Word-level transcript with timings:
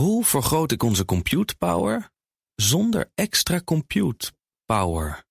Hoe 0.00 0.24
vergroot 0.24 0.72
ik 0.72 0.82
onze 0.82 1.04
compute 1.04 1.56
power 1.56 2.10
zonder 2.54 3.10
extra 3.14 3.60
compute 3.64 4.32
power? 4.66 5.24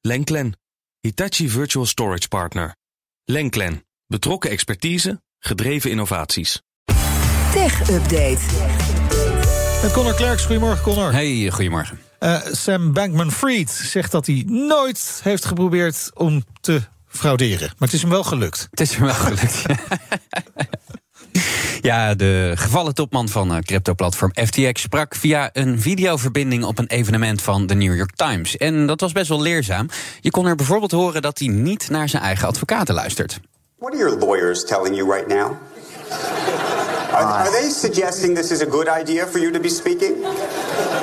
Lenklen, 0.00 0.58
Hitachi 1.00 1.48
Virtual 1.48 1.86
Storage 1.86 2.28
Partner. 2.28 2.76
Lenklen, 3.24 3.86
betrokken 4.06 4.50
expertise, 4.50 5.22
gedreven 5.38 5.90
innovaties. 5.90 6.62
Tech 7.52 7.90
Update. 7.90 8.40
Met 9.82 9.92
Connor 9.92 10.14
Klerks. 10.14 10.44
Goedemorgen, 10.44 10.82
Connor. 10.82 11.12
Hey, 11.12 11.50
goedemorgen. 11.50 11.98
Uh, 12.20 12.40
Sam 12.50 12.92
Bankman-Fried 12.92 13.70
zegt 13.70 14.10
dat 14.10 14.26
hij 14.26 14.42
nooit 14.46 15.20
heeft 15.22 15.44
geprobeerd 15.44 16.10
om 16.14 16.44
te 16.60 16.82
frauderen. 17.06 17.68
Maar 17.68 17.88
het 17.88 17.92
is 17.92 18.00
hem 18.00 18.10
wel 18.10 18.24
gelukt. 18.24 18.66
Het 18.70 18.80
is 18.80 18.94
hem 18.94 19.04
wel 19.04 19.14
gelukt. 19.14 19.62
Ja, 19.66 19.76
de 21.86 22.52
gevallen 22.54 22.94
topman 22.94 23.28
van 23.28 23.52
uh, 23.52 23.58
crypto-platform 23.58 24.30
FTX 24.34 24.80
sprak 24.82 25.14
via 25.14 25.50
een 25.52 25.80
videoverbinding 25.80 26.64
op 26.64 26.78
een 26.78 26.86
evenement 26.86 27.42
van 27.42 27.66
de 27.66 27.74
New 27.74 27.96
York 27.96 28.16
Times. 28.16 28.56
En 28.56 28.86
dat 28.86 29.00
was 29.00 29.12
best 29.12 29.28
wel 29.28 29.40
leerzaam. 29.40 29.88
Je 30.20 30.30
kon 30.30 30.46
er 30.46 30.54
bijvoorbeeld 30.54 30.92
horen 30.92 31.22
dat 31.22 31.38
hij 31.38 31.48
niet 31.48 31.90
naar 31.90 32.08
zijn 32.08 32.22
eigen 32.22 32.48
advocaten 32.48 32.94
luistert. 32.94 33.40
What 33.78 33.92
are 33.92 34.02
your 34.02 34.18
lawyers 34.18 34.64
telling 34.64 34.96
you 34.96 35.12
right 35.12 35.28
now? 35.28 35.52
Are, 37.12 37.24
are 37.24 37.50
they 37.50 37.70
suggesting 37.70 38.36
this 38.36 38.50
is 38.50 38.62
a 38.62 38.70
good 38.70 38.88
idea 39.00 39.26
for 39.26 39.40
you 39.40 39.52
to 39.52 39.60
be 39.60 39.68
speaking? 39.68 40.24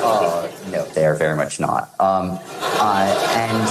Uh, 0.02 0.42
no, 0.72 0.84
they 0.92 1.04
are 1.04 1.16
very 1.16 1.36
much 1.36 1.58
not. 1.58 1.88
Um, 2.00 2.38
uh, 2.80 3.36
and 3.36 3.68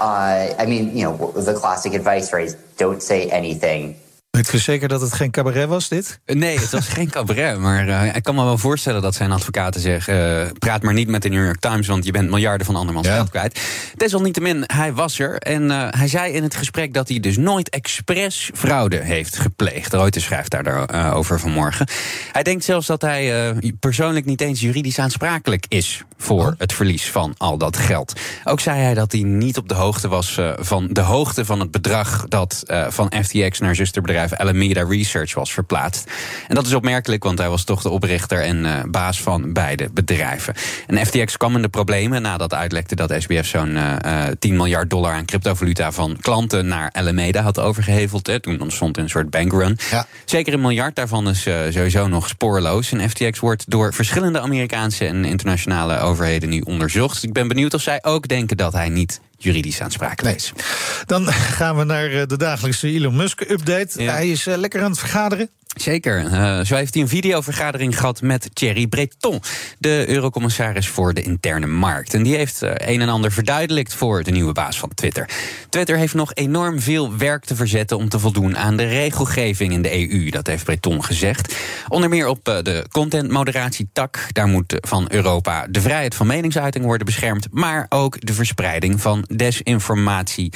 uh, 0.00 0.62
I 0.62 0.66
mean, 0.66 0.96
you 0.96 1.04
know, 1.04 1.32
the 1.44 1.54
classic 1.54 1.94
advice 1.94 2.28
phrase: 2.28 2.56
"Don't 2.76 3.02
say 3.02 3.28
anything 3.30 3.96
Weet 4.34 4.50
je 4.50 4.58
zeker 4.58 4.88
dat 4.88 5.00
het 5.00 5.12
geen 5.12 5.30
cabaret 5.30 5.68
was, 5.68 5.88
dit? 5.88 6.20
Nee, 6.26 6.58
het 6.58 6.70
was 6.70 6.88
geen 6.88 7.10
cabaret. 7.10 7.58
Maar 7.58 7.88
uh, 7.88 8.16
ik 8.16 8.22
kan 8.22 8.34
me 8.34 8.44
wel 8.44 8.58
voorstellen 8.58 9.02
dat 9.02 9.14
zijn 9.14 9.32
advocaten 9.32 9.80
zeggen... 9.80 10.40
Uh, 10.40 10.50
praat 10.58 10.82
maar 10.82 10.94
niet 10.94 11.08
met 11.08 11.22
de 11.22 11.28
New 11.28 11.44
York 11.44 11.60
Times... 11.60 11.86
want 11.86 12.04
je 12.04 12.12
bent 12.12 12.30
miljarden 12.30 12.66
van 12.66 12.76
andermans 12.76 13.06
ja. 13.06 13.14
geld 13.14 13.30
kwijt. 13.30 13.60
Desalniettemin, 13.96 14.64
hij 14.66 14.92
was 14.92 15.18
er. 15.18 15.36
En 15.36 15.62
uh, 15.62 15.86
hij 15.90 16.08
zei 16.08 16.32
in 16.32 16.42
het 16.42 16.54
gesprek 16.56 16.94
dat 16.94 17.08
hij 17.08 17.20
dus 17.20 17.36
nooit 17.36 17.68
expres 17.68 18.50
fraude 18.54 18.96
heeft 18.96 19.38
gepleegd. 19.38 19.92
Reuters 19.92 20.24
schrijft 20.24 20.50
daarover 20.50 21.12
over 21.14 21.40
vanmorgen. 21.40 21.86
Hij 22.32 22.42
denkt 22.42 22.64
zelfs 22.64 22.86
dat 22.86 23.02
hij 23.02 23.54
persoonlijk 23.80 24.26
niet 24.26 24.40
eens 24.40 24.60
juridisch 24.60 24.98
aansprakelijk 24.98 25.66
is... 25.68 26.02
voor 26.18 26.46
oh. 26.46 26.52
het 26.58 26.72
verlies 26.72 27.10
van 27.10 27.34
al 27.36 27.58
dat 27.58 27.76
geld. 27.76 28.12
Ook 28.44 28.60
zei 28.60 28.80
hij 28.80 28.94
dat 28.94 29.12
hij 29.12 29.22
niet 29.22 29.58
op 29.58 29.68
de 29.68 29.74
hoogte 29.74 30.08
was 30.08 30.40
van 30.56 30.88
de 30.90 31.00
hoogte 31.00 31.44
van 31.44 31.60
het 31.60 31.70
bedrag... 31.70 32.24
dat 32.28 32.62
van 32.88 33.12
FTX 33.22 33.58
naar 33.58 33.74
zusterbedrijf 33.74 34.22
Alameda 34.32 34.84
Research 34.88 35.34
was 35.34 35.52
verplaatst. 35.52 36.10
En 36.48 36.54
dat 36.54 36.66
is 36.66 36.74
opmerkelijk, 36.74 37.24
want 37.24 37.38
hij 37.38 37.48
was 37.48 37.64
toch 37.64 37.82
de 37.82 37.88
oprichter 37.88 38.40
en 38.40 38.64
uh, 38.64 38.72
baas 38.86 39.20
van 39.20 39.52
beide 39.52 39.88
bedrijven. 39.92 40.54
En 40.86 41.06
FTX 41.06 41.36
kwam 41.36 41.56
in 41.56 41.62
de 41.62 41.68
problemen 41.68 42.22
nadat 42.22 42.54
uitlekte 42.54 42.94
dat 42.94 43.14
SBF 43.18 43.46
zo'n 43.46 43.70
uh, 43.76 44.26
10 44.38 44.56
miljard 44.56 44.90
dollar 44.90 45.12
aan 45.12 45.24
cryptovaluta 45.24 45.92
van 45.92 46.16
klanten 46.20 46.66
naar 46.66 46.90
Alameda 46.92 47.42
had 47.42 47.58
overgeheveld. 47.58 48.26
Hè. 48.26 48.40
Toen 48.40 48.60
ontstond 48.60 48.96
een 48.96 49.08
soort 49.08 49.30
bankrun. 49.30 49.78
Ja. 49.90 50.06
Zeker 50.24 50.52
een 50.52 50.60
miljard 50.60 50.96
daarvan 50.96 51.28
is 51.28 51.46
uh, 51.46 51.58
sowieso 51.70 52.08
nog 52.08 52.28
spoorloos. 52.28 52.92
En 52.92 53.10
FTX 53.10 53.38
wordt 53.38 53.70
door 53.70 53.94
verschillende 53.94 54.40
Amerikaanse 54.40 55.06
en 55.06 55.24
internationale 55.24 55.98
overheden 55.98 56.48
nu 56.48 56.60
onderzocht. 56.60 57.22
Ik 57.22 57.32
ben 57.32 57.48
benieuwd 57.48 57.74
of 57.74 57.80
zij 57.80 57.98
ook 58.02 58.28
denken 58.28 58.56
dat 58.56 58.72
hij 58.72 58.88
niet 58.88 59.20
juridisch 59.38 59.80
aansprakelijk 59.80 60.36
is. 60.36 60.52
Nee. 60.54 60.64
Dan 61.06 61.26
gaan 61.58 61.76
we 61.76 61.84
naar 61.84 62.26
de 62.26 62.36
dagelijkse 62.36 62.88
Elon 62.88 63.16
Musk-update. 63.16 64.02
Ja. 64.02 64.12
Hij 64.12 64.30
is 64.30 64.44
lekker 64.44 64.82
aan 64.82 64.90
het 64.90 64.98
vergaderen. 64.98 65.50
Zeker. 65.74 66.24
Uh, 66.24 66.60
zo 66.60 66.74
heeft 66.74 66.94
hij 66.94 67.02
een 67.02 67.08
videovergadering 67.08 67.98
gehad 67.98 68.22
met 68.22 68.50
Thierry 68.52 68.86
Breton, 68.86 69.40
de 69.78 70.04
eurocommissaris 70.08 70.88
voor 70.88 71.14
de 71.14 71.22
interne 71.22 71.66
markt. 71.66 72.14
En 72.14 72.22
die 72.22 72.36
heeft 72.36 72.62
uh, 72.62 72.70
een 72.74 73.00
en 73.00 73.08
ander 73.08 73.32
verduidelijkt 73.32 73.94
voor 73.94 74.22
de 74.22 74.30
nieuwe 74.30 74.52
baas 74.52 74.78
van 74.78 74.94
Twitter. 74.94 75.28
Twitter 75.68 75.96
heeft 75.96 76.14
nog 76.14 76.34
enorm 76.34 76.80
veel 76.80 77.16
werk 77.16 77.44
te 77.44 77.54
verzetten 77.54 77.96
om 77.96 78.08
te 78.08 78.18
voldoen 78.18 78.56
aan 78.56 78.76
de 78.76 78.86
regelgeving 78.86 79.72
in 79.72 79.82
de 79.82 80.10
EU. 80.10 80.30
Dat 80.30 80.46
heeft 80.46 80.64
Breton 80.64 81.04
gezegd. 81.04 81.54
Onder 81.88 82.08
meer 82.08 82.26
op 82.26 82.48
uh, 82.48 82.58
de 82.62 82.86
contentmoderatietak. 82.90 84.18
Daar 84.32 84.48
moet 84.48 84.76
van 84.80 85.06
Europa 85.08 85.66
de 85.70 85.80
vrijheid 85.80 86.14
van 86.14 86.26
meningsuiting 86.26 86.84
worden 86.84 87.06
beschermd, 87.06 87.46
maar 87.50 87.86
ook 87.88 88.26
de 88.26 88.32
verspreiding 88.32 89.00
van 89.00 89.24
desinformatie 89.36 90.52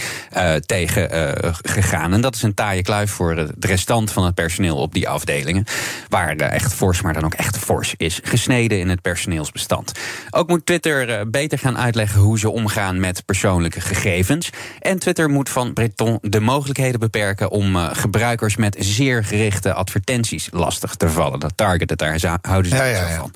tegengegaan. 0.66 2.12
en 2.12 2.20
dat 2.20 2.34
is 2.34 2.42
een 2.42 2.54
taaie 2.54 2.82
kluif 2.82 3.10
voor 3.10 3.34
de 3.34 3.66
restant 3.66 4.10
van 4.10 4.24
het 4.24 4.34
personeel 4.34 4.76
op 4.76 4.94
die 4.94 5.07
afdelingen. 5.08 5.64
Waar 6.08 6.36
echt 6.36 6.74
fors, 6.74 7.02
maar 7.02 7.12
dan 7.12 7.24
ook 7.24 7.34
echt 7.34 7.58
fors 7.58 7.94
is 7.96 8.20
gesneden 8.22 8.78
in 8.78 8.88
het 8.88 9.02
personeelsbestand. 9.02 9.92
Ook 10.30 10.48
moet 10.48 10.66
Twitter 10.66 11.30
beter 11.30 11.58
gaan 11.58 11.78
uitleggen 11.78 12.20
hoe 12.20 12.38
ze 12.38 12.50
omgaan 12.50 13.00
met 13.00 13.24
persoonlijke 13.24 13.80
gegevens. 13.80 14.50
En 14.80 14.98
Twitter 14.98 15.30
moet 15.30 15.48
van 15.48 15.72
Breton 15.72 16.18
de 16.20 16.40
mogelijkheden 16.40 17.00
beperken 17.00 17.50
om 17.50 17.76
gebruikers 17.76 18.56
met 18.56 18.76
zeer 18.78 19.24
gerichte 19.24 19.72
advertenties 19.72 20.48
lastig 20.52 20.94
te 20.94 21.08
vallen. 21.08 21.40
Dat 21.40 21.52
target, 21.56 21.98
daar 21.98 22.38
houden 22.40 22.70
ze 22.70 22.76
ja, 22.76 22.84
ja, 22.84 23.08
ja. 23.08 23.16
van. 23.16 23.32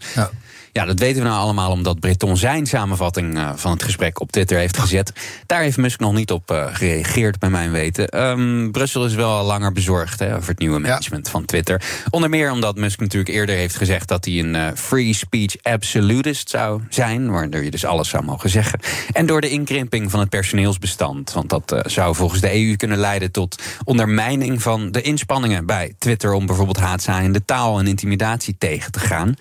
Ja. 0.73 0.85
Dat 0.85 0.99
weten 0.99 1.23
we 1.23 1.29
nou 1.29 1.41
allemaal 1.41 1.71
omdat 1.71 2.01
Breton 2.01 2.37
zijn 2.37 2.67
samenvatting 2.67 3.37
uh, 3.37 3.51
van 3.55 3.71
het 3.73 3.83
gesprek 3.83 4.21
op 4.21 4.33
Twitter 4.33 4.59
heeft 4.59 4.79
gezet. 4.79 5.13
Daar 5.47 5.61
heeft 5.61 5.77
Musk 5.77 6.01
nog 6.01 6.13
niet 6.13 6.31
op 6.31 6.51
uh, 6.51 6.67
gereageerd, 6.73 7.39
bij 7.39 7.51
mijn 7.51 7.71
weten. 7.71 8.23
Um, 8.23 8.71
Brussel 8.71 9.05
is 9.05 9.15
wel 9.15 9.31
al 9.31 9.45
langer 9.45 9.73
bezorgd 9.73 10.19
hè, 10.19 10.37
over 10.37 10.49
het 10.49 10.59
nieuwe 10.59 10.79
management 10.79 11.27
ja. 11.27 11.33
van 11.33 11.45
Twitter. 11.45 11.83
Onder 12.11 12.31
meer 12.31 12.51
omdat 12.51 12.77
Musk 12.77 13.01
natuurlijk 13.01 13.35
eerder 13.35 13.57
heeft 13.57 13.77
gezegd 13.77 14.09
dat 14.09 14.25
hij 14.25 14.39
een 14.39 14.55
uh, 14.55 14.69
free 14.75 15.15
speech 15.15 15.57
absolutist 15.63 16.51
zou 16.51 16.81
zijn, 16.89 17.31
waardoor 17.31 17.65
je 17.65 17.71
dus 17.71 17.85
alles 17.85 18.09
zou 18.09 18.25
mogen 18.25 18.51
zeggen. 18.51 18.79
En 19.13 19.27
door 19.27 19.41
de 19.41 19.51
inkrimping 19.51 20.11
van 20.11 20.21
het 20.21 20.29
personeelsbestand. 20.29 21.33
Want 21.33 21.49
dat 21.49 21.83
zou 21.85 22.15
volgens 22.15 22.41
de 22.41 22.55
EU 22.55 22.77
kunnen 22.77 22.99
leiden 22.99 23.31
tot 23.31 23.63
ondermijning 23.85 24.63
van 24.63 24.91
de 24.91 25.03
inspanningen 25.03 25.67
bij 25.67 25.95
Twitter 25.99 26.33
om 26.33 26.47
bijvoorbeeld 26.47 26.79
haatzaaiende 26.79 27.45
taal 27.45 27.79
en 27.79 27.87
intimidatie 27.87 28.55
tegen 28.59 28.93
te 28.93 29.01
gaan. 29.01 29.35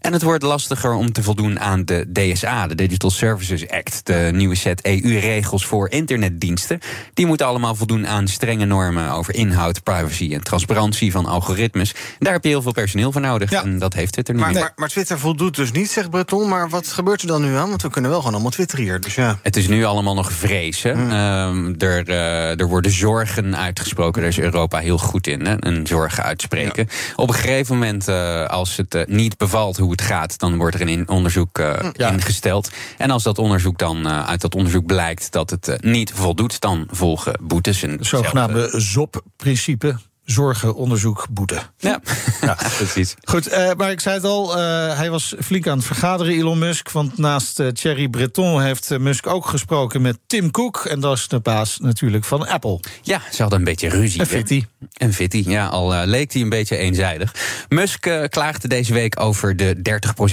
En 0.00 0.12
het 0.12 0.22
wordt 0.22 0.42
lastiger 0.42 0.92
om 0.92 1.12
te 1.12 1.22
voldoen 1.22 1.60
aan 1.60 1.84
de 1.84 2.06
DSA, 2.12 2.66
de 2.66 2.74
Digital 2.74 3.10
Services 3.10 3.68
Act, 3.68 4.06
de 4.06 4.30
nieuwe 4.32 4.54
set 4.54 4.82
EU-regels 4.82 5.66
voor 5.66 5.90
internetdiensten. 5.90 6.80
Die 7.14 7.26
moeten 7.26 7.46
allemaal 7.46 7.74
voldoen 7.74 8.06
aan 8.06 8.28
strenge 8.28 8.64
normen 8.64 9.10
over 9.10 9.34
inhoud, 9.34 9.82
privacy 9.82 10.34
en 10.34 10.44
transparantie 10.44 11.12
van 11.12 11.26
algoritmes. 11.26 11.94
Daar 12.18 12.32
heb 12.32 12.42
je 12.42 12.48
heel 12.48 12.62
veel 12.62 12.72
personeel 12.72 13.12
voor 13.12 13.20
nodig. 13.20 13.50
Ja. 13.50 13.62
En 13.62 13.78
dat 13.78 13.94
heeft 13.94 14.12
Twitter 14.12 14.34
niet. 14.34 14.42
Maar, 14.42 14.52
meer. 14.52 14.62
maar, 14.62 14.72
maar, 14.76 14.88
Twitter 14.88 15.18
voldoet 15.18 15.56
dus 15.56 15.72
niet, 15.72 15.90
zegt 15.90 16.10
Breton. 16.10 16.48
Maar 16.48 16.68
wat 16.68 16.88
gebeurt 16.88 17.20
er 17.20 17.26
dan 17.26 17.42
nu 17.42 17.56
aan? 17.56 17.68
Want 17.68 17.82
we 17.82 17.90
kunnen 17.90 18.10
wel 18.10 18.18
gewoon 18.18 18.34
allemaal 18.34 18.52
twitteren 18.52 18.84
hier. 18.84 19.00
Dus 19.00 19.14
ja. 19.14 19.38
Het 19.42 19.56
is 19.56 19.68
nu 19.68 19.84
allemaal 19.84 20.14
nog 20.14 20.32
vrezen. 20.32 20.94
Hmm. 20.96 21.10
Um, 21.10 21.74
er, 21.78 22.08
uh, 22.08 22.60
er 22.60 22.68
worden 22.68 22.90
zorgen 22.92 23.56
uitgesproken. 23.56 24.20
Daar 24.20 24.30
is 24.30 24.38
Europa 24.38 24.78
heel 24.78 24.98
goed 24.98 25.26
in. 25.26 25.46
Hè? 25.46 25.54
Een 25.58 25.86
zorgen 25.86 26.22
uitspreken. 26.22 26.88
Ja. 26.88 27.12
Op 27.16 27.28
een 27.28 27.34
gegeven 27.34 27.74
moment, 27.74 28.08
uh, 28.08 28.46
als 28.46 28.76
het 28.76 28.94
uh, 28.94 29.02
niet 29.06 29.36
bevalt 29.36 29.76
hoe 29.76 29.89
het 29.90 30.02
gaat, 30.02 30.38
dan 30.38 30.56
wordt 30.56 30.80
er 30.80 30.88
een 30.88 31.08
onderzoek 31.08 31.58
uh, 31.58 31.74
ja. 31.92 32.10
ingesteld. 32.10 32.70
En 32.98 33.10
als 33.10 33.22
dat 33.22 33.38
onderzoek 33.38 33.78
dan 33.78 34.06
uh, 34.06 34.26
uit 34.28 34.40
dat 34.40 34.54
onderzoek 34.54 34.86
blijkt 34.86 35.32
dat 35.32 35.50
het 35.50 35.68
uh, 35.68 35.74
niet 35.78 36.12
voldoet, 36.12 36.60
dan 36.60 36.88
volgen 36.90 37.38
boetes. 37.42 37.82
En 37.82 37.96
zogenaamde 38.00 38.70
ZOP-principe 38.76 39.96
zorgen, 40.30 40.74
onderzoek, 40.74 41.26
boete. 41.30 41.58
Ja, 41.78 42.00
ja. 42.40 42.56
precies. 42.76 43.14
Goed, 43.24 43.52
uh, 43.52 43.70
maar 43.76 43.90
ik 43.90 44.00
zei 44.00 44.14
het 44.14 44.24
al, 44.24 44.58
uh, 44.58 44.96
hij 44.96 45.10
was 45.10 45.34
flink 45.40 45.68
aan 45.68 45.76
het 45.76 45.86
vergaderen, 45.86 46.34
Elon 46.34 46.58
Musk. 46.58 46.90
Want 46.90 47.18
naast 47.18 47.60
uh, 47.60 47.68
Thierry 47.68 48.08
Breton 48.08 48.62
heeft 48.62 48.98
Musk 48.98 49.26
ook 49.26 49.46
gesproken 49.46 50.02
met 50.02 50.18
Tim 50.26 50.50
Cook. 50.50 50.84
En 50.84 51.00
dat 51.00 51.16
is 51.16 51.28
de 51.28 51.40
baas 51.40 51.78
natuurlijk 51.78 52.24
van 52.24 52.48
Apple. 52.48 52.80
Ja, 53.02 53.22
ze 53.32 53.42
hadden 53.42 53.58
een 53.58 53.64
beetje 53.64 53.88
ruzie. 53.88 54.20
En 54.20 54.26
Fitty. 54.26 54.64
En 54.92 55.12
Fitty, 55.12 55.44
ja, 55.46 55.66
al 55.66 56.06
leek 56.06 56.32
hij 56.32 56.42
een 56.42 56.48
beetje 56.48 56.76
eenzijdig. 56.76 57.34
Musk 57.68 58.10
klaagde 58.28 58.68
deze 58.68 58.92
week 58.92 59.20
over 59.20 59.56
de 59.56 59.76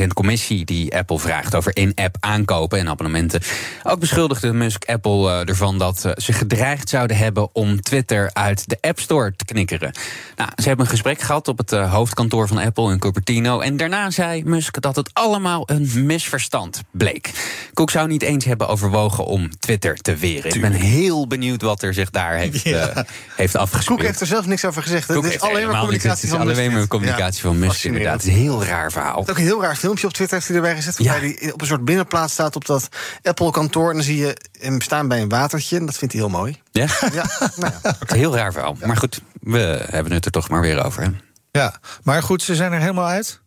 30% 0.03 0.07
commissie 0.13 0.66
die 0.66 0.95
Apple 0.98 1.19
vraagt 1.19 1.56
over 1.56 1.75
in-app 1.75 2.18
aankopen 2.19 2.80
en 2.80 2.89
abonnementen. 2.89 3.42
Ook 3.83 4.00
beschuldigde 4.00 4.54
Musk 4.54 4.86
Apple 4.86 5.45
ervan 5.45 5.77
dat 5.77 6.13
ze 6.16 6.33
gedreigd 6.33 6.89
zouden 6.89 7.18
hebben 7.18 7.56
om 7.56 7.81
Twitter 7.81 8.30
uit 8.33 8.69
de 8.69 8.77
App 8.81 9.00
Store 9.00 9.33
te 9.36 9.45
knikkeren. 9.45 9.87
Nou, 10.36 10.50
ze 10.56 10.68
hebben 10.68 10.86
een 10.86 10.92
gesprek 10.92 11.22
gehad 11.22 11.48
op 11.48 11.57
het 11.57 11.72
uh, 11.72 11.94
hoofdkantoor 11.94 12.48
van 12.48 12.57
Apple 12.57 12.92
in 12.92 13.00
Cupertino. 13.00 13.60
En 13.60 13.78
daarna 13.78 14.10
zei 14.10 14.44
Musk 14.44 14.81
dat 14.81 14.95
het 14.95 15.10
allemaal 15.13 15.63
een 15.66 16.06
misverstand 16.06 16.81
bleek. 16.92 17.31
Cook 17.74 17.92
zou 17.92 18.07
niet 18.07 18.22
eens 18.22 18.45
hebben 18.45 18.68
overwogen 18.68 19.25
om 19.25 19.50
Twitter 19.60 19.98
te 19.98 20.16
weren. 20.16 20.51
Tuurlijk. 20.51 20.74
Ik 20.74 20.80
ben 20.80 20.89
heel 20.89 21.28
benieuwd 21.28 21.62
wat 21.62 21.81
er 21.81 21.94
zich 21.94 22.10
daar 22.10 22.34
heeft, 22.34 22.62
ja. 22.63 22.89
uh, 22.89 23.04
heeft 23.36 23.56
afgespeeld. 23.56 23.98
Cook 23.98 24.07
heeft 24.07 24.22
er 24.22 24.28
zelf 24.28 24.45
niks 24.45 24.66
over 24.66 24.81
gezegd. 24.81 25.07
Het 25.07 25.24
is 25.24 25.39
alleen 25.39 25.68
maar 25.68 25.80
communicatie 25.80 26.30
van 26.30 26.38
Musk. 26.38 26.50
Het 26.50 26.57
is 26.57 26.63
alleen 26.66 26.74
maar 26.74 26.88
communicatie 26.88 27.44
ja. 27.44 27.50
van 27.50 27.60
Musk, 27.60 27.83
inderdaad. 27.83 28.13
Het 28.13 28.24
is 28.24 28.28
een 28.28 28.40
heel 28.40 28.63
raar 28.63 28.92
verhaal. 28.92 29.19
Ook 29.19 29.28
een 29.28 29.36
heel 29.36 29.62
raar 29.62 29.75
filmpje 29.75 30.07
op 30.07 30.13
Twitter 30.13 30.36
heeft 30.36 30.48
hij 30.48 30.57
erbij 30.57 30.75
gezet. 30.75 30.98
Waarbij 30.98 31.38
hij 31.40 31.51
op 31.51 31.62
een 31.62 31.68
soort 31.68 31.86
binnenplaats 31.86 32.33
staat 32.33 32.56
op 32.56 32.66
dat 32.66 32.88
Apple-kantoor. 33.24 33.90
En 33.90 33.95
dan 33.95 34.04
zie 34.04 34.18
je 34.18 34.38
hem 34.60 34.81
staan 34.81 35.07
bij 35.07 35.22
een 35.22 35.30
watertje. 35.30 35.78
En 35.78 35.86
dat 35.86 35.98
vindt 35.98 36.13
hij 36.13 36.24
heel 36.24 36.31
mooi. 36.31 36.57
Ja? 36.72 36.88
ja, 37.13 37.50
nou 37.56 37.74
ja. 37.83 37.95
Heel 38.16 38.36
raar 38.36 38.54
verhaal. 38.54 38.75
Maar 38.86 38.98
goed, 38.98 39.22
we 39.47 39.85
hebben 39.89 40.11
het 40.11 40.25
er 40.25 40.31
toch 40.31 40.49
maar 40.49 40.61
weer 40.61 40.83
over. 40.83 41.03
Hè? 41.03 41.09
Ja, 41.51 41.79
maar 42.03 42.23
goed, 42.23 42.41
ze 42.41 42.55
zijn 42.55 42.71
er 42.71 42.79
helemaal 42.79 43.07
uit? 43.07 43.41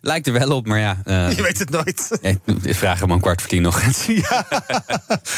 Lijkt 0.00 0.26
er 0.26 0.32
wel 0.32 0.50
op, 0.50 0.66
maar 0.66 0.78
ja. 0.78 1.02
Uh, 1.04 1.32
je 1.36 1.42
weet 1.42 1.58
het 1.58 1.70
nooit. 1.70 2.18
Ik 2.62 2.74
vraag 2.74 3.00
hem 3.00 3.10
om 3.10 3.20
kwart 3.20 3.40
voor 3.40 3.50
tien 3.50 3.62
nog 3.62 3.82
eens. 3.82 4.06
Ja. 4.28 4.46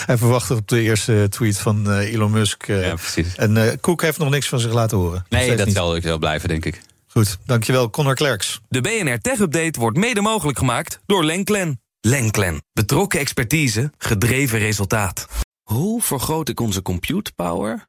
Hij 0.07 0.17
verwacht 0.17 0.51
op 0.51 0.69
de 0.69 0.81
eerste 0.81 1.27
tweet 1.31 1.59
van 1.59 1.91
uh, 1.91 2.13
Elon 2.13 2.31
Musk. 2.31 2.69
Uh, 2.69 2.87
ja, 2.87 2.95
precies. 2.95 3.35
En 3.37 3.57
uh, 3.57 3.73
Cook 3.81 4.03
heeft 4.03 4.19
nog 4.19 4.31
niks 4.31 4.49
van 4.49 4.61
zich 4.61 4.73
laten 4.73 4.99
horen. 4.99 5.27
Nee, 5.29 5.57
dat 5.57 5.73
zal 5.73 5.97
ik 5.97 6.03
wel 6.03 6.19
blijven, 6.19 6.49
denk 6.49 6.65
ik. 6.65 6.81
Goed, 7.07 7.39
dankjewel, 7.47 7.91
Connor 7.91 8.15
Klerks. 8.15 8.61
De 8.69 8.81
BNR 8.81 9.19
Tech 9.19 9.39
Update 9.39 9.81
wordt 9.81 9.97
mede 9.97 10.21
mogelijk 10.21 10.59
gemaakt 10.59 11.01
door 11.07 11.25
Lenklen. 11.25 11.81
Lenklen. 12.01 12.63
Betrokken 12.73 13.21
expertise, 13.21 13.93
gedreven 13.99 14.59
resultaat. 14.59 15.27
Hoe 15.63 16.03
vergroot 16.03 16.49
ik 16.49 16.61
onze 16.61 16.83
compute 16.83 17.33
power 17.33 17.89